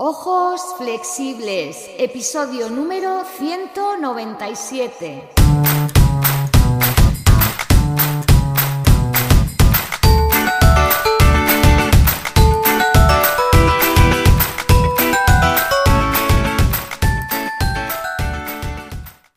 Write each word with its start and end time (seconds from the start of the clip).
Ojos 0.00 0.60
flexibles, 0.76 1.90
episodio 1.98 2.70
número 2.70 3.24
197. 3.36 5.28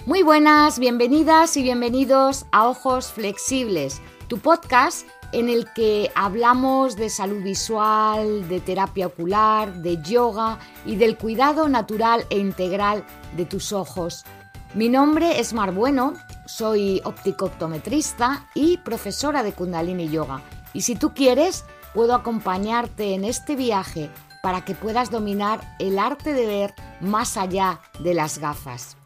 Muy 0.06 0.22
buenas, 0.22 0.78
bienvenidas 0.78 1.58
y 1.58 1.64
bienvenidos 1.64 2.46
a 2.52 2.68
Ojos 2.68 3.12
Flexibles, 3.12 4.00
tu 4.28 4.38
podcast 4.38 5.08
en 5.32 5.50
el 5.50 5.72
que 5.74 6.12
hablamos 6.16 6.96
de 6.96 7.10
salud 7.10 7.42
visual, 7.42 8.48
de 8.48 8.60
terapia 8.60 9.08
ocular, 9.08 9.74
de 9.82 10.02
yoga 10.02 10.60
y 10.86 10.96
del 10.96 11.18
cuidado 11.18 11.70
natural 11.70 12.26
e 12.30 12.38
integral 12.38 13.06
de 13.38 13.46
tus 13.46 13.72
ojos. 13.72 14.26
Mi 14.74 14.90
nombre 14.90 15.40
es 15.40 15.54
Mar 15.54 15.74
Bueno, 15.74 16.14
soy 16.46 17.02
opticoptometrista 17.04 18.48
y 18.56 18.78
profesora 18.78 19.44
de 19.44 19.54
Kundalini 19.54 20.10
Yoga. 20.10 20.42
Y 20.74 20.82
si 20.82 20.96
tú 20.96 21.14
quieres, 21.14 21.66
puedo 21.94 22.14
acompañarte 22.16 23.14
en 23.14 23.26
este 23.26 23.56
viaje 23.56 24.10
para 24.42 24.64
que 24.66 24.76
puedas 24.76 25.12
dominar 25.12 25.76
el 25.80 26.00
arte 26.00 26.34
de 26.34 26.46
ver 26.46 26.74
más 27.00 27.38
allá 27.38 27.82
de 28.00 28.14
las 28.14 28.40
gafas. 28.40 28.98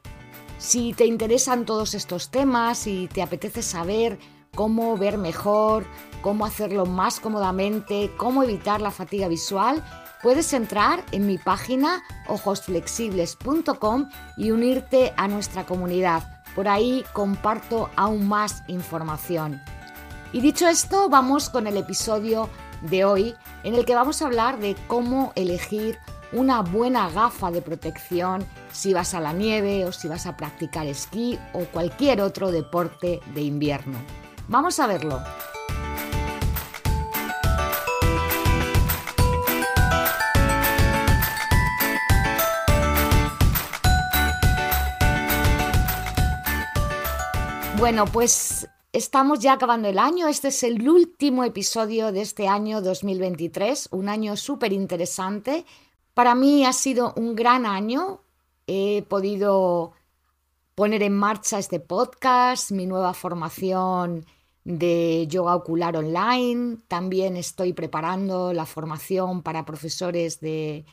Si 0.58 0.94
te 0.94 1.06
interesan 1.06 1.66
todos 1.66 1.94
estos 1.94 2.30
temas 2.30 2.88
y 2.88 3.08
te 3.08 3.22
apetece 3.22 3.62
saber 3.62 4.18
cómo 4.56 4.98
ver 4.98 5.18
mejor, 5.18 5.86
cómo 6.22 6.46
hacerlo 6.46 6.86
más 6.86 7.20
cómodamente, 7.20 8.12
cómo 8.18 8.42
evitar 8.42 8.82
la 8.82 8.92
fatiga 8.92 9.28
visual, 9.28 9.84
puedes 10.24 10.54
entrar 10.54 11.04
en 11.12 11.28
mi 11.28 11.38
página 11.38 12.02
ojosflexibles.com 12.28 14.10
y 14.38 14.52
unirte 14.52 15.14
a 15.18 15.28
nuestra 15.28 15.66
comunidad. 15.66 16.42
Por 16.56 16.68
ahí 16.68 17.06
comparto 17.14 17.90
aún 17.96 18.28
más 18.28 18.64
información. 18.68 19.62
Y 20.34 20.42
dicho 20.42 20.68
esto, 20.68 21.10
vamos 21.10 21.50
con 21.50 21.68
el 21.68 21.78
episodio 21.78 22.50
de 22.82 23.06
hoy 23.06 23.36
en 23.64 23.76
el 23.76 23.86
que 23.86 23.96
vamos 23.96 24.22
a 24.22 24.26
hablar 24.26 24.60
de 24.60 24.76
cómo 24.88 25.32
elegir 25.36 26.00
una 26.32 26.62
buena 26.62 27.10
gafa 27.10 27.52
de 27.52 27.62
protección 27.62 28.46
si 28.72 28.94
vas 28.94 29.14
a 29.14 29.20
la 29.20 29.32
nieve 29.32 29.86
o 29.86 29.92
si 29.92 30.08
vas 30.08 30.26
a 30.26 30.36
practicar 30.36 30.88
esquí 30.88 31.40
o 31.54 31.66
cualquier 31.66 32.22
otro 32.22 32.52
deporte 32.52 33.22
de 33.34 33.42
invierno. 33.42 33.98
Vamos 34.48 34.80
a 34.80 34.86
verlo. 34.86 35.22
Bueno, 47.78 48.06
pues 48.06 48.68
estamos 48.94 49.40
ya 49.40 49.54
acabando 49.54 49.88
el 49.88 49.98
año. 49.98 50.28
Este 50.28 50.50
es 50.50 50.64
el 50.64 50.88
último 50.88 51.44
episodio 51.44 52.12
de 52.12 52.22
este 52.22 52.48
año 52.48 52.82
2023, 52.82 53.90
un 53.92 54.10
año 54.10 54.38
súper 54.38 54.74
interesante. 54.74 55.66
Para 56.14 56.36
mí 56.36 56.66
ha 56.66 56.74
sido 56.74 57.14
un 57.18 57.36
gran 57.36 57.66
año. 57.66 58.22
He 58.68 59.04
podido 59.10 59.94
poner 60.76 61.02
en 61.04 61.18
marcha 61.18 61.58
este 61.58 61.80
podcast, 61.80 62.72
mi 62.72 62.86
nueva 62.86 63.14
formación 63.14 64.26
de 64.66 65.28
yoga 65.30 65.56
ocular 65.56 65.96
online. 65.96 66.80
También 66.90 67.38
estoy 67.38 67.72
preparando 67.72 68.52
la 68.52 68.66
formación 68.66 69.42
para 69.42 69.66
profesores 69.66 70.42
de 70.42 70.86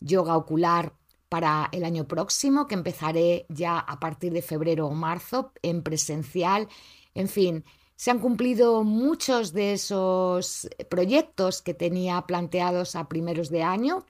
yoga 0.00 0.36
ocular 0.36 0.92
para 1.30 1.68
el 1.72 1.84
año 1.84 2.06
próximo, 2.06 2.66
que 2.66 2.74
empezaré 2.74 3.46
ya 3.48 3.78
a 3.78 4.00
partir 4.00 4.32
de 4.32 4.42
febrero 4.42 4.88
o 4.88 4.94
marzo 4.94 5.52
en 5.62 5.82
presencial. 5.82 6.68
En 7.14 7.28
fin, 7.28 7.64
se 7.94 8.10
han 8.10 8.18
cumplido 8.18 8.82
muchos 8.82 9.52
de 9.52 9.74
esos 9.74 10.68
proyectos 10.88 11.62
que 11.62 11.72
tenía 11.72 12.20
planteados 12.22 12.96
a 12.96 13.08
primeros 13.08 13.48
de 13.48 13.62
año. 13.62 14.04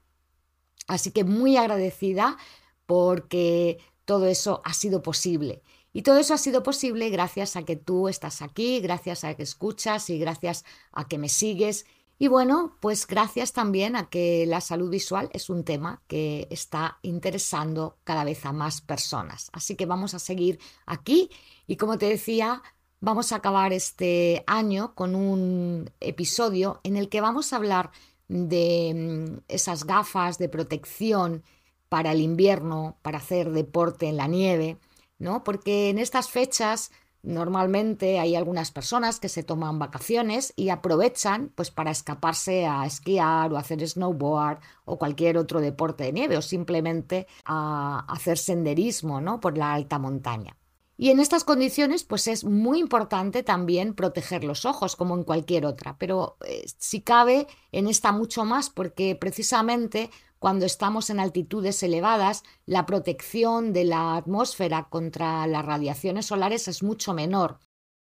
Así 0.86 1.10
que 1.10 1.24
muy 1.24 1.56
agradecida 1.58 2.38
porque 2.86 3.78
todo 4.06 4.26
eso 4.26 4.62
ha 4.64 4.72
sido 4.72 5.02
posible. 5.02 5.62
Y 5.92 6.02
todo 6.02 6.18
eso 6.18 6.34
ha 6.34 6.38
sido 6.38 6.62
posible 6.62 7.10
gracias 7.10 7.56
a 7.56 7.64
que 7.64 7.76
tú 7.76 8.08
estás 8.08 8.42
aquí, 8.42 8.80
gracias 8.80 9.24
a 9.24 9.34
que 9.34 9.42
escuchas 9.42 10.08
y 10.10 10.18
gracias 10.18 10.64
a 10.92 11.08
que 11.08 11.18
me 11.18 11.28
sigues. 11.28 11.84
Y 12.18 12.28
bueno, 12.28 12.76
pues 12.80 13.06
gracias 13.06 13.52
también 13.52 13.96
a 13.96 14.08
que 14.08 14.44
la 14.46 14.60
salud 14.60 14.90
visual 14.90 15.30
es 15.32 15.50
un 15.50 15.64
tema 15.64 16.02
que 16.06 16.46
está 16.50 16.98
interesando 17.02 17.96
cada 18.04 18.24
vez 18.24 18.44
a 18.44 18.52
más 18.52 18.82
personas. 18.82 19.48
Así 19.52 19.74
que 19.74 19.86
vamos 19.86 20.14
a 20.14 20.18
seguir 20.18 20.60
aquí 20.86 21.30
y 21.66 21.76
como 21.76 21.98
te 21.98 22.06
decía, 22.06 22.62
vamos 23.00 23.32
a 23.32 23.36
acabar 23.36 23.72
este 23.72 24.44
año 24.46 24.94
con 24.94 25.14
un 25.14 25.90
episodio 26.00 26.80
en 26.84 26.96
el 26.96 27.08
que 27.08 27.20
vamos 27.20 27.52
a 27.52 27.56
hablar 27.56 27.90
de 28.28 28.92
mm, 28.94 29.40
esas 29.48 29.84
gafas 29.84 30.38
de 30.38 30.48
protección 30.48 31.42
para 31.88 32.12
el 32.12 32.20
invierno, 32.20 32.98
para 33.02 33.18
hacer 33.18 33.50
deporte 33.50 34.06
en 34.06 34.16
la 34.16 34.28
nieve 34.28 34.76
¿no? 35.20 35.44
Porque 35.44 35.90
en 35.90 35.98
estas 35.98 36.28
fechas 36.28 36.90
normalmente 37.22 38.18
hay 38.18 38.34
algunas 38.34 38.70
personas 38.70 39.20
que 39.20 39.28
se 39.28 39.42
toman 39.42 39.78
vacaciones 39.78 40.52
y 40.56 40.70
aprovechan 40.70 41.52
pues 41.54 41.70
para 41.70 41.90
escaparse 41.90 42.66
a 42.66 42.86
esquiar 42.86 43.52
o 43.52 43.58
hacer 43.58 43.86
snowboard 43.86 44.58
o 44.86 44.98
cualquier 44.98 45.36
otro 45.36 45.60
deporte 45.60 46.04
de 46.04 46.12
nieve 46.12 46.36
o 46.36 46.42
simplemente 46.42 47.26
a 47.44 48.06
hacer 48.08 48.38
senderismo, 48.38 49.20
¿no? 49.20 49.38
por 49.38 49.56
la 49.56 49.74
alta 49.74 49.98
montaña. 49.98 50.56
Y 50.96 51.08
en 51.08 51.18
estas 51.18 51.44
condiciones, 51.44 52.04
pues 52.04 52.28
es 52.28 52.44
muy 52.44 52.78
importante 52.78 53.42
también 53.42 53.94
proteger 53.94 54.44
los 54.44 54.66
ojos, 54.66 54.96
como 54.96 55.14
en 55.14 55.24
cualquier 55.24 55.64
otra, 55.64 55.96
pero 55.98 56.36
eh, 56.44 56.66
si 56.76 57.00
cabe, 57.00 57.46
en 57.72 57.88
esta 57.88 58.12
mucho 58.12 58.44
más, 58.44 58.68
porque 58.68 59.16
precisamente 59.16 60.10
cuando 60.40 60.64
estamos 60.64 61.10
en 61.10 61.20
altitudes 61.20 61.82
elevadas, 61.82 62.44
la 62.64 62.86
protección 62.86 63.74
de 63.74 63.84
la 63.84 64.16
atmósfera 64.16 64.88
contra 64.88 65.46
las 65.46 65.64
radiaciones 65.64 66.26
solares 66.26 66.66
es 66.66 66.82
mucho 66.82 67.12
menor. 67.12 67.58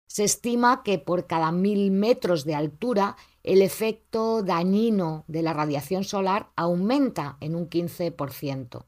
Se 0.05 0.23
estima 0.23 0.83
que 0.83 0.99
por 0.99 1.25
cada 1.25 1.51
mil 1.51 1.89
metros 1.89 2.45
de 2.45 2.53
altura 2.53 3.17
el 3.41 3.63
efecto 3.63 4.43
dañino 4.43 5.25
de 5.27 5.41
la 5.41 5.53
radiación 5.53 6.03
solar 6.03 6.51
aumenta 6.55 7.37
en 7.41 7.55
un 7.55 7.69
15%. 7.71 8.85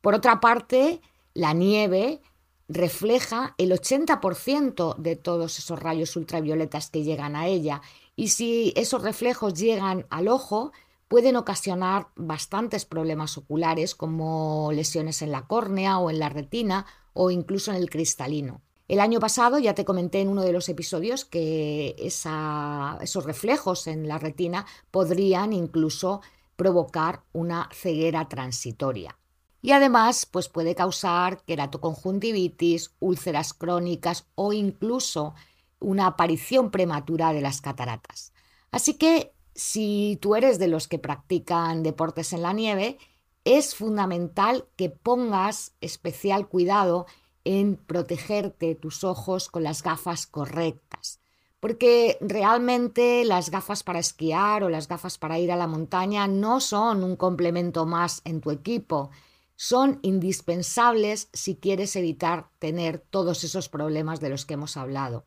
Por 0.00 0.14
otra 0.14 0.40
parte, 0.40 1.00
la 1.34 1.52
nieve 1.52 2.20
refleja 2.68 3.54
el 3.58 3.70
80% 3.70 4.96
de 4.96 5.14
todos 5.14 5.60
esos 5.60 5.78
rayos 5.78 6.16
ultravioletas 6.16 6.90
que 6.90 7.04
llegan 7.04 7.36
a 7.36 7.46
ella 7.46 7.80
y 8.16 8.28
si 8.28 8.72
esos 8.74 9.02
reflejos 9.02 9.54
llegan 9.54 10.04
al 10.10 10.26
ojo, 10.26 10.72
pueden 11.08 11.36
ocasionar 11.36 12.08
bastantes 12.16 12.84
problemas 12.84 13.38
oculares 13.38 13.94
como 13.94 14.70
lesiones 14.72 15.22
en 15.22 15.32
la 15.32 15.46
córnea 15.46 15.98
o 15.98 16.10
en 16.10 16.18
la 16.18 16.28
retina 16.28 16.86
o 17.12 17.30
incluso 17.30 17.70
en 17.70 17.76
el 17.78 17.90
cristalino. 17.90 18.62
El 18.88 19.00
año 19.00 19.18
pasado 19.18 19.58
ya 19.58 19.74
te 19.74 19.84
comenté 19.84 20.20
en 20.20 20.28
uno 20.28 20.42
de 20.42 20.52
los 20.52 20.68
episodios 20.68 21.24
que 21.24 21.96
esos 21.98 23.24
reflejos 23.24 23.88
en 23.88 24.06
la 24.06 24.18
retina 24.18 24.64
podrían 24.90 25.52
incluso 25.52 26.20
provocar 26.54 27.22
una 27.32 27.68
ceguera 27.72 28.28
transitoria. 28.28 29.18
Y 29.60 29.72
además, 29.72 30.26
pues 30.26 30.48
puede 30.48 30.76
causar 30.76 31.42
queratoconjuntivitis, 31.44 32.92
úlceras 33.00 33.52
crónicas 33.52 34.26
o 34.36 34.52
incluso 34.52 35.34
una 35.80 36.06
aparición 36.06 36.70
prematura 36.70 37.32
de 37.32 37.40
las 37.40 37.60
cataratas. 37.60 38.32
Así 38.70 38.94
que 38.94 39.32
si 39.56 40.18
tú 40.20 40.36
eres 40.36 40.58
de 40.58 40.68
los 40.68 40.86
que 40.86 40.98
practican 40.98 41.82
deportes 41.82 42.32
en 42.32 42.42
la 42.42 42.52
nieve, 42.52 42.98
es 43.44 43.74
fundamental 43.74 44.66
que 44.76 44.90
pongas 44.90 45.72
especial 45.80 46.48
cuidado 46.48 47.06
en 47.44 47.76
protegerte 47.76 48.74
tus 48.74 49.04
ojos 49.04 49.48
con 49.48 49.62
las 49.62 49.82
gafas 49.82 50.26
correctas. 50.26 51.20
Porque 51.60 52.18
realmente 52.20 53.24
las 53.24 53.50
gafas 53.50 53.82
para 53.82 53.98
esquiar 53.98 54.62
o 54.62 54.68
las 54.68 54.88
gafas 54.88 55.16
para 55.16 55.38
ir 55.38 55.50
a 55.50 55.56
la 55.56 55.66
montaña 55.66 56.28
no 56.28 56.60
son 56.60 57.02
un 57.02 57.16
complemento 57.16 57.86
más 57.86 58.20
en 58.24 58.40
tu 58.40 58.50
equipo, 58.50 59.10
son 59.54 60.00
indispensables 60.02 61.30
si 61.32 61.56
quieres 61.56 61.96
evitar 61.96 62.50
tener 62.58 62.98
todos 62.98 63.42
esos 63.42 63.68
problemas 63.68 64.20
de 64.20 64.28
los 64.28 64.44
que 64.44 64.54
hemos 64.54 64.76
hablado. 64.76 65.24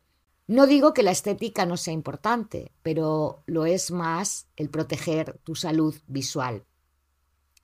No 0.50 0.66
digo 0.66 0.92
que 0.94 1.04
la 1.04 1.12
estética 1.12 1.64
no 1.64 1.76
sea 1.76 1.94
importante, 1.94 2.72
pero 2.82 3.44
lo 3.46 3.66
es 3.66 3.92
más 3.92 4.48
el 4.56 4.68
proteger 4.68 5.38
tu 5.44 5.54
salud 5.54 5.94
visual. 6.08 6.64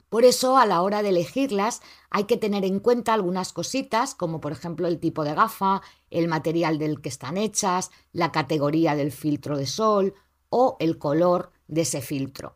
Por 0.07 0.23
eso, 0.23 0.57
a 0.57 0.65
la 0.65 0.81
hora 0.81 1.03
de 1.03 1.09
elegirlas, 1.09 1.81
hay 2.09 2.23
que 2.23 2.37
tener 2.37 2.63
en 2.63 2.79
cuenta 2.79 3.13
algunas 3.13 3.51
cositas, 3.51 4.15
como 4.15 4.39
por 4.39 4.53
ejemplo 4.53 4.87
el 4.87 5.01
tipo 5.01 5.25
de 5.25 5.33
gafa, 5.33 5.81
el 6.11 6.29
material 6.29 6.77
del 6.77 7.01
que 7.01 7.09
están 7.09 7.35
hechas, 7.35 7.91
la 8.13 8.31
categoría 8.31 8.95
del 8.95 9.11
filtro 9.11 9.57
de 9.57 9.67
sol 9.67 10.13
o 10.47 10.77
el 10.79 10.97
color 10.97 11.51
de 11.67 11.81
ese 11.81 11.99
filtro. 11.99 12.55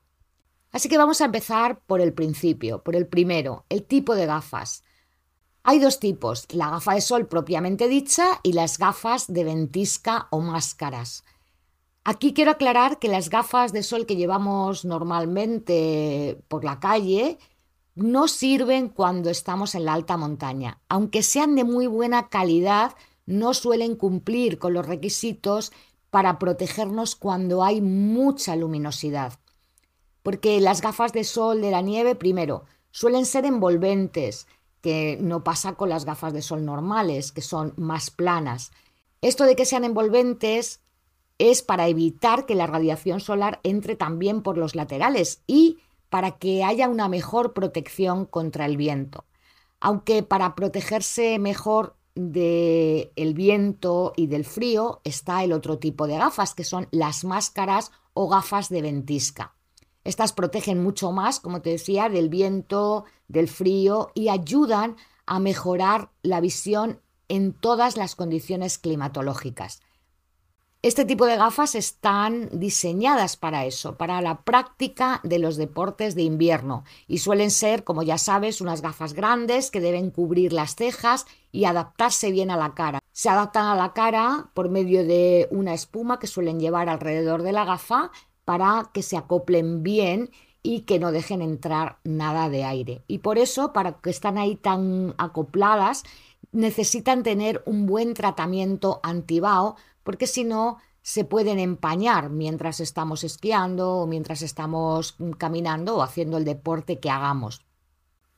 Así 0.71 0.87
que 0.87 0.97
vamos 0.97 1.19
a 1.19 1.25
empezar 1.25 1.81
por 1.81 1.99
el 1.99 2.13
principio, 2.13 2.83
por 2.83 2.95
el 2.95 3.05
primero, 3.05 3.65
el 3.67 3.83
tipo 3.83 4.15
de 4.15 4.27
gafas. 4.27 4.85
Hay 5.63 5.77
dos 5.77 5.99
tipos, 5.99 6.47
la 6.49 6.71
gafa 6.71 6.95
de 6.95 7.01
sol 7.01 7.27
propiamente 7.27 7.87
dicha 7.87 8.39
y 8.41 8.53
las 8.53 8.79
gafas 8.79 9.31
de 9.31 9.43
ventisca 9.43 10.27
o 10.31 10.39
máscaras. 10.39 11.23
Aquí 12.03 12.33
quiero 12.33 12.49
aclarar 12.49 12.97
que 12.97 13.07
las 13.07 13.29
gafas 13.29 13.71
de 13.71 13.83
sol 13.83 14.07
que 14.07 14.15
llevamos 14.15 14.85
normalmente 14.85 16.41
por 16.47 16.63
la 16.63 16.79
calle 16.79 17.37
no 17.93 18.27
sirven 18.27 18.89
cuando 18.89 19.29
estamos 19.29 19.75
en 19.75 19.85
la 19.85 19.93
alta 19.93 20.17
montaña. 20.17 20.79
Aunque 20.89 21.21
sean 21.21 21.55
de 21.55 21.63
muy 21.63 21.85
buena 21.85 22.29
calidad, 22.29 22.95
no 23.27 23.53
suelen 23.53 23.95
cumplir 23.95 24.57
con 24.57 24.73
los 24.73 24.87
requisitos 24.87 25.71
para 26.09 26.39
protegernos 26.39 27.15
cuando 27.15 27.63
hay 27.63 27.81
mucha 27.81 28.55
luminosidad. 28.55 29.33
Porque 30.23 30.59
las 30.59 30.81
gafas 30.81 31.13
de 31.13 31.23
sol 31.23 31.61
de 31.61 31.69
la 31.69 31.81
nieve, 31.81 32.15
primero, 32.15 32.65
suelen 32.89 33.27
ser 33.27 33.45
envolventes, 33.45 34.47
que 34.81 35.17
no 35.21 35.43
pasa 35.43 35.73
con 35.73 35.89
las 35.89 36.05
gafas 36.05 36.33
de 36.33 36.41
sol 36.41 36.65
normales, 36.65 37.31
que 37.31 37.41
son 37.41 37.73
más 37.77 38.09
planas. 38.09 38.71
Esto 39.21 39.45
de 39.45 39.55
que 39.55 39.65
sean 39.65 39.83
envolventes 39.83 40.81
es 41.37 41.61
para 41.61 41.87
evitar 41.87 42.45
que 42.45 42.55
la 42.55 42.67
radiación 42.67 43.19
solar 43.19 43.59
entre 43.63 43.95
también 43.95 44.41
por 44.41 44.57
los 44.57 44.75
laterales 44.75 45.41
y 45.47 45.79
para 46.09 46.31
que 46.37 46.63
haya 46.63 46.89
una 46.89 47.07
mejor 47.07 47.53
protección 47.53 48.25
contra 48.25 48.65
el 48.65 48.77
viento. 48.77 49.25
Aunque 49.79 50.23
para 50.23 50.55
protegerse 50.55 51.39
mejor 51.39 51.95
del 52.15 53.33
viento 53.33 54.13
y 54.15 54.27
del 54.27 54.45
frío 54.45 54.99
está 55.03 55.43
el 55.43 55.53
otro 55.53 55.79
tipo 55.79 56.07
de 56.07 56.17
gafas, 56.17 56.53
que 56.53 56.63
son 56.63 56.87
las 56.91 57.23
máscaras 57.23 57.91
o 58.13 58.27
gafas 58.27 58.69
de 58.69 58.81
ventisca. 58.81 59.55
Estas 60.03 60.33
protegen 60.33 60.81
mucho 60.81 61.11
más, 61.11 61.39
como 61.39 61.61
te 61.61 61.69
decía, 61.69 62.09
del 62.09 62.29
viento, 62.29 63.05
del 63.31 63.47
frío 63.47 64.11
y 64.13 64.29
ayudan 64.29 64.95
a 65.25 65.39
mejorar 65.39 66.09
la 66.21 66.41
visión 66.41 66.99
en 67.27 67.53
todas 67.53 67.95
las 67.95 68.15
condiciones 68.15 68.77
climatológicas. 68.77 69.81
Este 70.83 71.05
tipo 71.05 71.27
de 71.27 71.37
gafas 71.37 71.75
están 71.75 72.49
diseñadas 72.51 73.37
para 73.37 73.65
eso, 73.65 73.97
para 73.97 74.19
la 74.19 74.41
práctica 74.41 75.21
de 75.23 75.37
los 75.37 75.55
deportes 75.55 76.15
de 76.15 76.23
invierno 76.23 76.85
y 77.07 77.19
suelen 77.19 77.51
ser, 77.51 77.83
como 77.83 78.01
ya 78.01 78.17
sabes, 78.17 78.61
unas 78.61 78.81
gafas 78.81 79.13
grandes 79.13 79.69
que 79.69 79.79
deben 79.79 80.09
cubrir 80.09 80.53
las 80.53 80.75
cejas 80.75 81.27
y 81.51 81.65
adaptarse 81.65 82.31
bien 82.31 82.49
a 82.49 82.57
la 82.57 82.73
cara. 82.73 82.99
Se 83.11 83.29
adaptan 83.29 83.67
a 83.67 83.75
la 83.75 83.93
cara 83.93 84.49
por 84.55 84.69
medio 84.69 85.05
de 85.05 85.47
una 85.51 85.75
espuma 85.75 86.17
que 86.17 86.25
suelen 86.25 86.59
llevar 86.59 86.89
alrededor 86.89 87.43
de 87.43 87.51
la 87.51 87.63
gafa 87.63 88.09
para 88.43 88.89
que 88.91 89.03
se 89.03 89.17
acoplen 89.17 89.83
bien 89.83 90.31
y 90.63 90.81
que 90.81 90.99
no 90.99 91.11
dejen 91.11 91.41
entrar 91.41 91.97
nada 92.03 92.49
de 92.49 92.63
aire. 92.63 93.03
Y 93.07 93.19
por 93.19 93.37
eso, 93.37 93.73
para 93.73 93.93
que 93.93 94.09
están 94.09 94.37
ahí 94.37 94.55
tan 94.55 95.15
acopladas, 95.17 96.03
necesitan 96.51 97.23
tener 97.23 97.63
un 97.65 97.85
buen 97.85 98.13
tratamiento 98.13 98.99
antibao 99.03 99.75
porque 100.03 100.27
si 100.27 100.43
no 100.43 100.77
se 101.01 101.25
pueden 101.25 101.59
empañar 101.59 102.29
mientras 102.29 102.79
estamos 102.79 103.23
esquiando 103.23 103.97
o 103.97 104.07
mientras 104.07 104.41
estamos 104.41 105.15
caminando 105.37 105.97
o 105.97 106.01
haciendo 106.03 106.37
el 106.37 106.45
deporte 106.45 106.99
que 106.99 107.09
hagamos. 107.09 107.65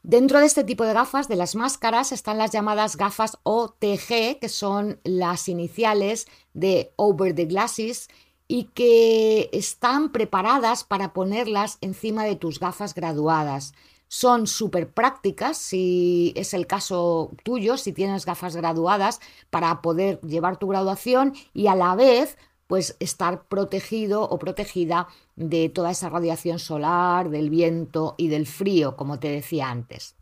Dentro 0.02 0.40
de 0.40 0.46
este 0.46 0.66
tipo 0.66 0.84
de 0.84 0.94
gafas, 0.94 1.30
de 1.30 1.38
las 1.38 1.56
máscaras, 1.56 2.12
están 2.12 2.38
las 2.38 2.52
llamadas 2.52 2.98
gafas 2.98 3.38
OTG, 3.44 4.40
que 4.40 4.50
son 4.50 5.00
las 5.06 5.48
iniciales 5.48 6.28
de 6.54 6.92
Over 6.98 7.34
the 7.34 7.46
Glasses 7.46 8.10
y 8.48 8.66
que 8.66 9.50
están 9.54 10.12
preparadas 10.12 10.84
para 10.84 11.14
ponerlas 11.14 11.78
encima 11.82 12.24
de 12.26 12.36
tus 12.36 12.60
gafas 12.60 12.94
graduadas 12.94 13.74
son 14.14 14.46
súper 14.46 14.94
prácticas, 14.94 15.58
si 15.58 16.34
es 16.36 16.54
el 16.54 16.68
caso 16.68 17.32
tuyo, 17.44 17.78
si 17.78 17.94
tienes 17.94 18.28
gafas 18.28 18.56
graduadas, 18.56 19.20
para 19.50 19.82
poder 19.82 20.22
llevar 20.22 20.58
tu 20.58 20.68
graduación 20.68 21.34
y 21.52 21.66
a 21.66 21.74
la 21.74 21.96
vez 21.96 22.38
pues 22.68 22.96
estar 23.00 23.48
protegido 23.48 24.22
o 24.22 24.38
protegida 24.38 25.08
de 25.36 25.68
toda 25.68 25.90
esa 25.90 26.10
radiación 26.10 26.60
solar, 26.60 27.32
del 27.32 27.50
viento 27.50 28.14
y 28.20 28.28
del 28.28 28.46
frío, 28.46 28.96
como 28.96 29.18
te 29.18 29.30
decía 29.30 29.72
antes. 29.72 30.16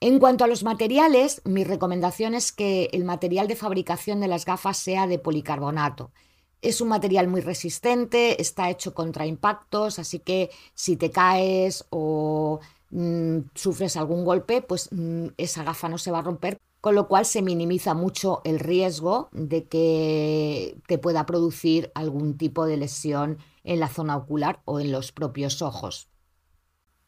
En 0.00 0.18
cuanto 0.18 0.44
a 0.44 0.46
los 0.46 0.62
materiales, 0.62 1.40
mi 1.46 1.64
recomendación 1.64 2.34
es 2.34 2.52
que 2.52 2.90
el 2.92 3.04
material 3.04 3.48
de 3.48 3.56
fabricación 3.56 4.20
de 4.20 4.28
las 4.28 4.44
gafas 4.44 4.76
sea 4.76 5.06
de 5.06 5.18
policarbonato. 5.18 6.12
Es 6.62 6.80
un 6.80 6.88
material 6.88 7.28
muy 7.28 7.40
resistente, 7.40 8.40
está 8.40 8.70
hecho 8.70 8.94
contra 8.94 9.26
impactos, 9.26 9.98
así 9.98 10.18
que 10.18 10.50
si 10.74 10.96
te 10.96 11.10
caes 11.10 11.86
o 11.90 12.60
Mm, 12.90 13.42
sufres 13.54 13.96
algún 13.96 14.24
golpe, 14.24 14.62
pues 14.62 14.88
mm, 14.90 15.28
esa 15.36 15.62
gafa 15.62 15.88
no 15.88 15.98
se 15.98 16.10
va 16.10 16.18
a 16.18 16.22
romper, 16.22 16.58
con 16.80 16.94
lo 16.94 17.06
cual 17.06 17.24
se 17.24 17.42
minimiza 17.42 17.94
mucho 17.94 18.40
el 18.44 18.58
riesgo 18.58 19.28
de 19.32 19.66
que 19.68 20.76
te 20.88 20.98
pueda 20.98 21.24
producir 21.26 21.92
algún 21.94 22.36
tipo 22.36 22.66
de 22.66 22.76
lesión 22.76 23.38
en 23.64 23.80
la 23.80 23.88
zona 23.88 24.16
ocular 24.16 24.60
o 24.64 24.80
en 24.80 24.90
los 24.90 25.12
propios 25.12 25.62
ojos. 25.62 26.08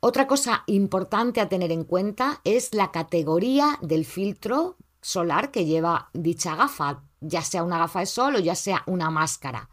Otra 0.00 0.26
cosa 0.26 0.64
importante 0.66 1.40
a 1.40 1.48
tener 1.48 1.72
en 1.72 1.84
cuenta 1.84 2.40
es 2.44 2.74
la 2.74 2.90
categoría 2.90 3.78
del 3.82 4.04
filtro 4.04 4.76
solar 5.02 5.50
que 5.50 5.66
lleva 5.66 6.08
dicha 6.14 6.56
gafa, 6.56 7.02
ya 7.20 7.42
sea 7.42 7.62
una 7.62 7.78
gafa 7.78 8.00
de 8.00 8.06
sol 8.06 8.36
o 8.36 8.38
ya 8.38 8.54
sea 8.54 8.82
una 8.86 9.10
máscara. 9.10 9.68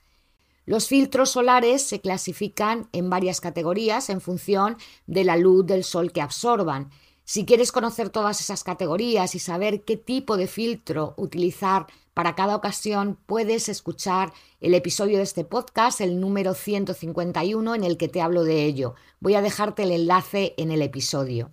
Los 0.65 0.87
filtros 0.87 1.31
solares 1.31 1.81
se 1.81 2.01
clasifican 2.01 2.89
en 2.91 3.09
varias 3.09 3.41
categorías 3.41 4.09
en 4.09 4.21
función 4.21 4.77
de 5.07 5.23
la 5.23 5.37
luz 5.37 5.65
del 5.65 5.83
sol 5.83 6.11
que 6.11 6.21
absorban. 6.21 6.91
Si 7.23 7.45
quieres 7.45 7.71
conocer 7.71 8.09
todas 8.09 8.41
esas 8.41 8.63
categorías 8.63 9.33
y 9.33 9.39
saber 9.39 9.83
qué 9.83 9.97
tipo 9.97 10.35
de 10.37 10.47
filtro 10.47 11.13
utilizar 11.17 11.87
para 12.13 12.35
cada 12.35 12.55
ocasión, 12.55 13.17
puedes 13.25 13.69
escuchar 13.69 14.33
el 14.59 14.73
episodio 14.73 15.17
de 15.17 15.23
este 15.23 15.43
podcast, 15.43 16.01
el 16.01 16.19
número 16.19 16.53
151, 16.53 17.75
en 17.75 17.83
el 17.83 17.97
que 17.97 18.07
te 18.07 18.21
hablo 18.21 18.43
de 18.43 18.65
ello. 18.65 18.93
Voy 19.19 19.35
a 19.35 19.41
dejarte 19.41 19.83
el 19.83 19.91
enlace 19.91 20.53
en 20.57 20.71
el 20.71 20.81
episodio. 20.81 21.51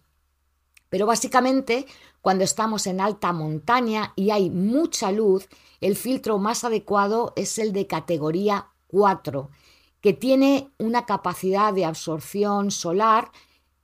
Pero 0.89 1.07
básicamente, 1.07 1.87
cuando 2.27 2.43
estamos 2.43 2.89
en 2.89 3.01
alta 3.01 3.33
montaña 3.33 4.13
y 4.17 4.31
hay 4.31 4.51
mucha 4.51 5.13
luz, 5.13 5.49
el 5.81 5.95
filtro 5.95 6.39
más 6.39 6.65
adecuado 6.65 7.33
es 7.37 7.57
el 7.57 7.73
de 7.73 7.87
categoría 7.87 8.71
4, 8.89 9.49
que 10.01 10.13
tiene 10.13 10.73
una 10.77 11.07
capacidad 11.07 11.73
de 11.73 11.85
absorción 11.85 12.73
solar 12.73 13.31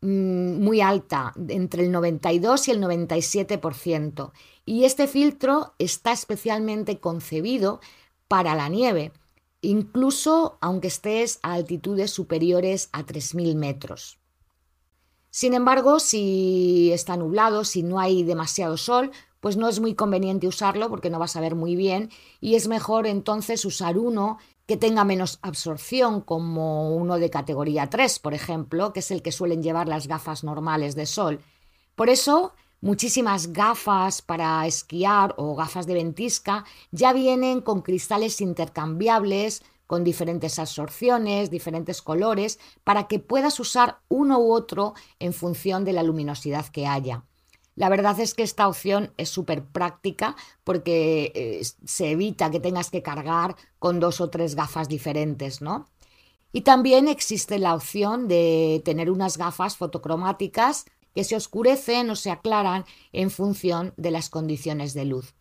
mm, 0.00 0.60
muy 0.60 0.80
alta, 0.80 1.32
entre 1.46 1.84
el 1.84 1.92
92 1.92 2.66
y 2.66 2.70
el 2.72 2.82
97%. 2.82 4.32
Y 4.66 4.86
este 4.86 5.06
filtro 5.06 5.74
está 5.78 6.10
especialmente 6.10 6.98
concebido 6.98 7.78
para 8.26 8.56
la 8.56 8.68
nieve, 8.68 9.12
incluso 9.60 10.58
aunque 10.60 10.88
estés 10.88 11.38
a 11.44 11.52
altitudes 11.52 12.10
superiores 12.10 12.88
a 12.90 13.04
3.000 13.06 13.54
metros. 13.54 14.18
Sin 15.34 15.54
embargo, 15.54 15.98
si 15.98 16.92
está 16.92 17.16
nublado, 17.16 17.64
si 17.64 17.82
no 17.82 17.98
hay 17.98 18.22
demasiado 18.22 18.76
sol, 18.76 19.12
pues 19.40 19.56
no 19.56 19.66
es 19.66 19.80
muy 19.80 19.94
conveniente 19.94 20.46
usarlo 20.46 20.90
porque 20.90 21.08
no 21.08 21.18
vas 21.18 21.36
a 21.36 21.40
ver 21.40 21.54
muy 21.54 21.74
bien 21.74 22.10
y 22.42 22.54
es 22.54 22.68
mejor 22.68 23.06
entonces 23.06 23.64
usar 23.64 23.96
uno 23.96 24.36
que 24.66 24.76
tenga 24.76 25.04
menos 25.04 25.38
absorción, 25.40 26.20
como 26.20 26.94
uno 26.94 27.18
de 27.18 27.30
categoría 27.30 27.88
3, 27.88 28.18
por 28.18 28.34
ejemplo, 28.34 28.92
que 28.92 29.00
es 29.00 29.10
el 29.10 29.22
que 29.22 29.32
suelen 29.32 29.62
llevar 29.62 29.88
las 29.88 30.06
gafas 30.06 30.44
normales 30.44 30.96
de 30.96 31.06
sol. 31.06 31.40
Por 31.94 32.10
eso, 32.10 32.52
muchísimas 32.82 33.54
gafas 33.54 34.20
para 34.20 34.66
esquiar 34.66 35.34
o 35.38 35.56
gafas 35.56 35.86
de 35.86 35.94
ventisca 35.94 36.66
ya 36.90 37.14
vienen 37.14 37.62
con 37.62 37.80
cristales 37.80 38.42
intercambiables, 38.42 39.62
con 39.92 40.04
diferentes 40.04 40.58
absorciones, 40.58 41.50
diferentes 41.50 42.00
colores, 42.00 42.58
para 42.82 43.08
que 43.08 43.18
puedas 43.18 43.60
usar 43.60 43.98
uno 44.08 44.38
u 44.38 44.50
otro 44.50 44.94
en 45.18 45.34
función 45.34 45.84
de 45.84 45.92
la 45.92 46.02
luminosidad 46.02 46.64
que 46.68 46.86
haya. 46.86 47.26
La 47.74 47.90
verdad 47.90 48.18
es 48.18 48.32
que 48.32 48.42
esta 48.42 48.68
opción 48.68 49.12
es 49.18 49.28
súper 49.28 49.66
práctica 49.66 50.34
porque 50.64 51.30
eh, 51.34 51.60
se 51.84 52.10
evita 52.10 52.50
que 52.50 52.58
tengas 52.58 52.88
que 52.88 53.02
cargar 53.02 53.54
con 53.78 54.00
dos 54.00 54.22
o 54.22 54.30
tres 54.30 54.54
gafas 54.54 54.88
diferentes, 54.88 55.60
¿no? 55.60 55.84
Y 56.54 56.62
también 56.62 57.06
existe 57.06 57.58
la 57.58 57.74
opción 57.74 58.28
de 58.28 58.80
tener 58.86 59.10
unas 59.10 59.36
gafas 59.36 59.76
fotocromáticas 59.76 60.86
que 61.14 61.22
se 61.22 61.36
oscurecen 61.36 62.08
o 62.08 62.16
se 62.16 62.30
aclaran 62.30 62.86
en 63.12 63.30
función 63.30 63.92
de 63.98 64.10
las 64.10 64.30
condiciones 64.30 64.94
de 64.94 65.04
luz. 65.04 65.34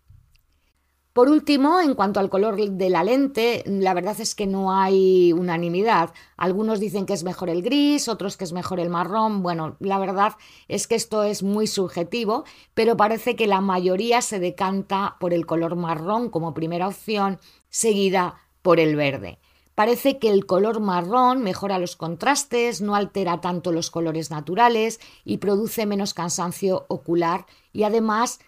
Por 1.14 1.28
último, 1.28 1.82
en 1.82 1.94
cuanto 1.94 2.22
al 2.22 2.30
color 2.30 2.56
de 2.56 2.90
la 2.90 3.04
lente, 3.04 3.64
la 3.66 3.94
verdad 3.94 4.16
es 4.22 4.34
que 4.34 4.48
no 4.48 4.74
hay 4.74 5.34
unanimidad. 5.34 6.14
Algunos 6.38 6.80
dicen 6.80 7.06
que 7.06 7.12
es 7.12 7.26
mejor 7.26 7.50
el 7.50 7.62
gris, 7.62 8.08
otros 8.08 8.38
que 8.38 8.46
es 8.46 8.54
mejor 8.54 8.80
el 8.80 8.90
marrón. 8.90 9.44
Bueno, 9.44 9.76
la 9.80 10.00
verdad 10.00 10.36
es 10.70 10.88
que 10.88 10.96
esto 10.96 11.24
es 11.24 11.44
muy 11.44 11.68
subjetivo, 11.68 12.46
pero 12.74 12.96
parece 12.96 13.36
que 13.36 13.46
la 13.46 13.60
mayoría 13.60 14.22
se 14.22 14.40
decanta 14.40 15.18
por 15.20 15.34
el 15.34 15.46
color 15.46 15.76
marrón 15.76 16.30
como 16.30 16.54
primera 16.54 16.88
opción, 16.88 17.40
seguida 17.70 18.38
por 18.62 18.80
el 18.80 18.96
verde. 18.96 19.38
Parece 19.76 20.18
que 20.18 20.30
el 20.30 20.46
color 20.46 20.80
marrón 20.80 21.44
mejora 21.44 21.80
los 21.80 21.98
contrastes, 21.98 22.82
no 22.82 22.96
altera 22.96 23.42
tanto 23.42 23.74
los 23.74 23.90
colores 23.90 24.32
naturales 24.32 25.02
y 25.26 25.38
produce 25.38 25.86
menos 25.86 26.14
cansancio 26.14 26.86
ocular 26.88 27.48
y 27.74 27.84
además 27.84 28.40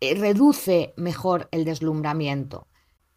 reduce 0.00 0.94
mejor 0.96 1.48
el 1.52 1.64
deslumbramiento. 1.64 2.66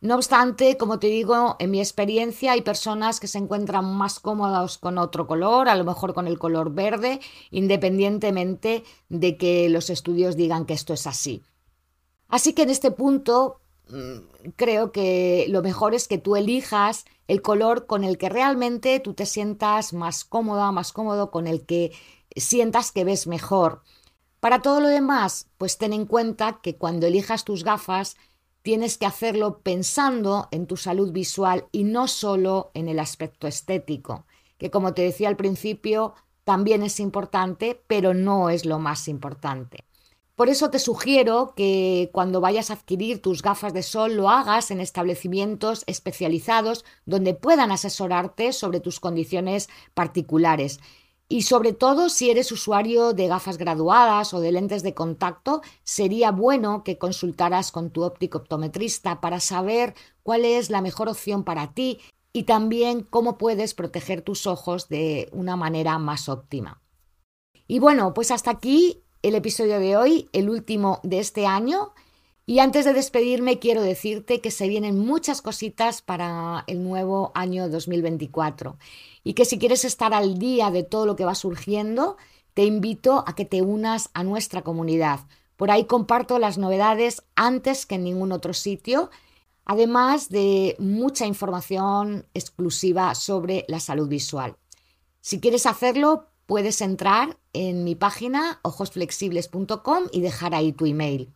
No 0.02 0.16
obstante, 0.16 0.78
como 0.78 0.98
te 0.98 1.08
digo, 1.08 1.58
en 1.60 1.72
mi 1.72 1.80
experiencia 1.80 2.54
hay 2.54 2.62
personas 2.62 3.20
que 3.20 3.28
se 3.28 3.38
encuentran 3.38 3.84
más 3.98 4.22
cómodas 4.22 4.78
con 4.78 4.98
otro 4.98 5.28
color, 5.28 5.68
a 5.68 5.76
lo 5.76 5.84
mejor 5.84 6.14
con 6.14 6.26
el 6.26 6.40
color 6.40 6.74
verde, 6.74 7.20
independientemente 7.52 8.86
de 9.10 9.36
que 9.36 9.68
los 9.68 9.90
estudios 9.90 10.38
digan 10.38 10.66
que 10.66 10.74
esto 10.74 10.94
es 10.94 11.06
así. 11.06 11.44
Así 12.30 12.54
que 12.54 12.62
en 12.62 12.70
este 12.70 12.92
punto 12.92 13.60
mm, 13.90 14.52
creo 14.56 14.94
que 14.94 15.48
lo 15.50 15.62
mejor 15.62 15.94
es 15.94 16.08
que 16.08 16.18
tú 16.18 16.38
elijas 16.38 17.04
el 17.28 17.42
color 17.42 17.86
con 17.86 18.06
el 18.06 18.18
que 18.18 18.30
realmente 18.30 19.02
tú 19.02 19.14
te 19.14 19.26
sientas 19.26 19.92
más 19.92 20.24
cómoda, 20.24 20.72
más 20.72 20.94
cómodo, 20.94 21.30
con 21.30 21.46
el 21.46 21.66
que 21.66 21.92
sientas 22.38 22.94
que 22.94 23.04
ves 23.04 23.28
mejor. 23.28 23.82
Para 24.40 24.62
todo 24.62 24.80
lo 24.80 24.88
demás, 24.88 25.50
pues 25.58 25.78
ten 25.78 25.92
en 25.92 26.06
cuenta 26.06 26.60
que 26.62 26.78
cuando 26.78 27.08
elijas 27.08 27.44
tus 27.44 27.64
gafas 27.64 28.16
tienes 28.62 28.98
que 28.98 29.06
hacerlo 29.06 29.60
pensando 29.60 30.48
en 30.52 30.66
tu 30.66 30.78
salud 30.78 31.12
visual 31.12 31.66
y 31.72 31.84
no 31.84 32.08
solo 32.08 32.72
en 32.74 32.88
el 32.88 33.00
aspecto 33.00 33.48
estético, 33.48 34.26
que 34.58 34.72
como 34.72 34.94
te 34.94 35.02
decía 35.02 35.28
al 35.28 35.36
principio, 35.36 36.14
también 36.46 36.84
es 36.84 37.00
importante, 37.00 37.82
pero 37.88 38.14
no 38.14 38.50
es 38.50 38.66
lo 38.66 38.80
más 38.80 39.08
importante. 39.08 39.84
Por 40.36 40.48
eso 40.48 40.70
te 40.70 40.80
sugiero 40.80 41.54
que 41.54 42.10
cuando 42.14 42.40
vayas 42.40 42.70
a 42.70 42.76
adquirir 42.76 43.22
tus 43.22 43.42
gafas 43.42 43.74
de 43.74 43.84
sol 43.84 44.16
lo 44.16 44.30
hagas 44.30 44.72
en 44.72 44.80
establecimientos 44.80 45.84
especializados 45.86 46.86
donde 47.06 47.34
puedan 47.34 47.72
asesorarte 47.74 48.54
sobre 48.54 48.80
tus 48.80 49.02
condiciones 49.02 49.68
particulares 49.94 50.80
y 51.32 51.44
sobre 51.44 51.74
todo, 51.74 52.10
si 52.10 52.32
eres 52.32 52.52
usuario 52.52 53.14
de 53.14 53.28
gafas 53.28 53.60
graduadas 53.60 54.34
o 54.34 54.40
de 54.40 54.52
lentes 54.52 54.82
de 54.82 54.96
contacto, 54.96 55.62
sería 55.84 56.32
bueno 56.32 56.84
que 56.84 56.98
consultaras 56.98 57.72
con 57.72 57.92
tu 57.92 58.02
óptico 58.02 58.40
optometrista 58.40 59.22
para 59.22 59.40
saber 59.40 59.94
cuál 60.24 60.44
es 60.44 60.72
la 60.72 60.82
mejor 60.82 61.08
opción 61.08 61.44
para 61.44 61.72
ti 61.76 62.00
y 62.34 62.44
también 62.44 63.04
cómo 63.04 63.38
puedes 63.38 63.76
proteger 63.76 64.24
tus 64.24 64.48
ojos 64.48 64.90
de 64.90 65.30
una 65.32 65.56
manera 65.56 66.00
más 66.00 66.30
óptima. 66.30 66.82
Y 67.68 67.78
bueno, 67.78 68.16
pues 68.16 68.32
hasta 68.32 68.50
aquí 68.50 69.04
el 69.22 69.36
episodio 69.36 69.80
de 69.80 69.98
hoy, 69.98 70.30
el 70.34 70.50
último 70.50 71.00
de 71.04 71.20
este 71.20 71.46
año. 71.46 71.94
Y 72.50 72.58
antes 72.58 72.84
de 72.84 72.94
despedirme, 72.94 73.60
quiero 73.60 73.84
decirte 73.84 74.42
que 74.42 74.50
se 74.50 74.68
vienen 74.68 74.98
muchas 74.98 75.44
cositas 75.44 76.02
para 76.02 76.64
el 76.66 76.84
nuevo 76.84 77.32
año 77.36 77.70
2024 77.70 78.76
y 79.24 79.36
que 79.36 79.46
si 79.46 79.60
quieres 79.60 79.86
estar 79.86 80.16
al 80.16 80.40
día 80.40 80.72
de 80.72 80.82
todo 80.82 81.06
lo 81.06 81.16
que 81.16 81.26
va 81.26 81.36
surgiendo, 81.36 82.18
te 82.56 82.64
invito 82.66 83.24
a 83.28 83.36
que 83.36 83.46
te 83.46 83.62
unas 83.62 84.10
a 84.16 84.24
nuestra 84.24 84.64
comunidad. 84.64 85.20
Por 85.58 85.70
ahí 85.70 85.86
comparto 85.86 86.40
las 86.40 86.58
novedades 86.58 87.22
antes 87.36 87.86
que 87.86 87.94
en 87.94 88.06
ningún 88.06 88.32
otro 88.32 88.56
sitio, 88.56 89.12
además 89.64 90.30
de 90.30 90.76
mucha 90.80 91.28
información 91.28 92.26
exclusiva 92.34 93.14
sobre 93.14 93.64
la 93.68 93.80
salud 93.80 94.08
visual. 94.08 94.58
Si 95.22 95.40
quieres 95.40 95.68
hacerlo, 95.68 96.26
puedes 96.48 96.82
entrar 96.82 97.38
en 97.54 97.84
mi 97.84 97.94
página 97.94 98.60
ojosflexibles.com 98.64 100.06
y 100.12 100.22
dejar 100.22 100.56
ahí 100.56 100.74
tu 100.74 100.88
email. 100.88 101.32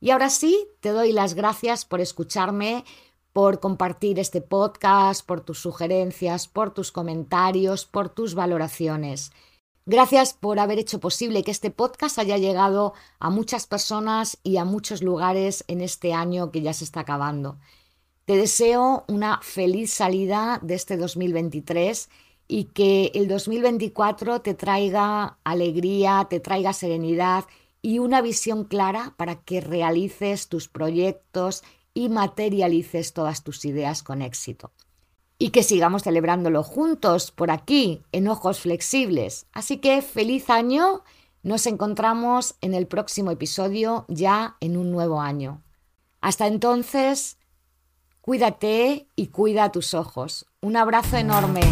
Y 0.00 0.10
ahora 0.10 0.30
sí, 0.30 0.68
te 0.80 0.90
doy 0.90 1.12
las 1.12 1.34
gracias 1.34 1.84
por 1.84 2.00
escucharme, 2.00 2.84
por 3.32 3.60
compartir 3.60 4.18
este 4.18 4.40
podcast, 4.40 5.26
por 5.26 5.40
tus 5.40 5.58
sugerencias, 5.58 6.48
por 6.48 6.72
tus 6.72 6.92
comentarios, 6.92 7.84
por 7.84 8.08
tus 8.08 8.34
valoraciones. 8.34 9.32
Gracias 9.86 10.34
por 10.34 10.58
haber 10.58 10.78
hecho 10.78 11.00
posible 11.00 11.42
que 11.42 11.50
este 11.50 11.70
podcast 11.70 12.18
haya 12.18 12.36
llegado 12.36 12.92
a 13.18 13.30
muchas 13.30 13.66
personas 13.66 14.38
y 14.42 14.58
a 14.58 14.64
muchos 14.64 15.02
lugares 15.02 15.64
en 15.66 15.80
este 15.80 16.12
año 16.12 16.50
que 16.52 16.60
ya 16.60 16.74
se 16.74 16.84
está 16.84 17.00
acabando. 17.00 17.58
Te 18.26 18.36
deseo 18.36 19.04
una 19.08 19.40
feliz 19.40 19.92
salida 19.94 20.60
de 20.62 20.74
este 20.74 20.98
2023 20.98 22.10
y 22.46 22.64
que 22.64 23.10
el 23.14 23.28
2024 23.28 24.42
te 24.42 24.52
traiga 24.54 25.38
alegría, 25.42 26.26
te 26.28 26.38
traiga 26.38 26.74
serenidad 26.74 27.46
y 27.88 28.00
una 28.00 28.20
visión 28.20 28.64
clara 28.64 29.14
para 29.16 29.36
que 29.36 29.62
realices 29.62 30.48
tus 30.48 30.68
proyectos 30.68 31.64
y 31.94 32.10
materialices 32.10 33.14
todas 33.14 33.42
tus 33.42 33.64
ideas 33.64 34.02
con 34.02 34.20
éxito. 34.20 34.72
Y 35.38 35.52
que 35.52 35.62
sigamos 35.62 36.02
celebrándolo 36.02 36.62
juntos 36.62 37.30
por 37.30 37.50
aquí, 37.50 38.02
en 38.12 38.28
ojos 38.28 38.60
flexibles. 38.60 39.46
Así 39.52 39.78
que 39.78 40.02
feliz 40.02 40.50
año. 40.50 41.02
Nos 41.42 41.66
encontramos 41.66 42.56
en 42.60 42.74
el 42.74 42.86
próximo 42.86 43.30
episodio 43.30 44.04
ya 44.08 44.58
en 44.60 44.76
un 44.76 44.90
nuevo 44.90 45.22
año. 45.22 45.62
Hasta 46.20 46.46
entonces, 46.46 47.38
cuídate 48.20 49.08
y 49.16 49.28
cuida 49.28 49.72
tus 49.72 49.94
ojos. 49.94 50.44
Un 50.60 50.76
abrazo 50.76 51.16
enorme. 51.16 51.62